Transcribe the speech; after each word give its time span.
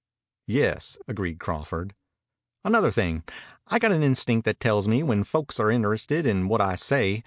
"Yes," 0.47 0.97
agreed 1.07 1.37
Crawford. 1.39 1.93
"Another 2.65 2.89
thing. 2.89 3.21
I 3.67 3.77
got 3.77 3.91
an 3.91 4.01
instinct 4.01 4.45
that 4.45 4.59
tells 4.59 4.87
me 4.87 5.03
when 5.03 5.23
folks 5.23 5.59
are 5.59 5.69
interested 5.69 6.25
in 6.25 6.47
what 6.47 6.59
I 6.59 6.73
say. 6.73 7.19